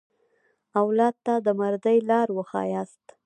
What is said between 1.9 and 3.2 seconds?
لاره وښیاست.